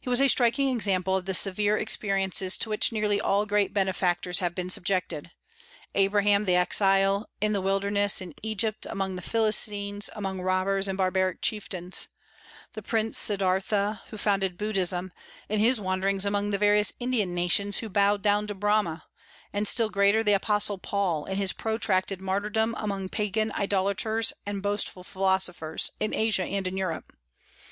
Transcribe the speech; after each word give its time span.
He 0.00 0.08
was 0.08 0.20
a 0.20 0.26
striking 0.26 0.70
example 0.74 1.16
of 1.16 1.24
the 1.24 1.34
severe 1.34 1.76
experiences 1.78 2.56
to 2.56 2.68
which 2.68 2.90
nearly 2.90 3.20
all 3.20 3.46
great 3.46 3.72
benefactors 3.72 4.40
have 4.40 4.56
been 4.56 4.68
subjected, 4.70 5.30
Abraham 5.94 6.46
the 6.46 6.56
exile, 6.56 7.30
in 7.40 7.52
the 7.52 7.60
wilderness, 7.60 8.20
in 8.20 8.34
Egypt, 8.42 8.86
among 8.90 9.16
Philistines, 9.20 10.10
among 10.16 10.40
robbers 10.40 10.88
and 10.88 10.98
barbaric 10.98 11.42
chieftains; 11.42 12.08
the 12.72 12.82
Prince 12.82 13.16
Siddârtha, 13.20 14.00
who 14.08 14.16
founded 14.16 14.58
Buddhism, 14.58 15.12
in 15.48 15.60
his 15.60 15.80
wanderings 15.80 16.26
among 16.26 16.50
the 16.50 16.58
various 16.58 16.92
Indian 16.98 17.32
nations 17.32 17.78
who 17.78 17.88
bowed 17.88 18.20
down 18.20 18.48
to 18.48 18.56
Brahma; 18.56 19.04
and, 19.52 19.68
still 19.68 19.90
greater, 19.90 20.24
the 20.24 20.32
Apostle 20.32 20.78
Paul, 20.78 21.24
in 21.26 21.36
his 21.36 21.52
protracted 21.52 22.20
martyrdom 22.20 22.74
among 22.78 23.10
Pagan 23.10 23.52
idolaters 23.52 24.32
and 24.44 24.60
boastful 24.60 25.04
philosophers, 25.04 25.92
in 26.00 26.12
Asia 26.12 26.42
and 26.42 26.66
in 26.66 26.76
Europe. 26.76 27.16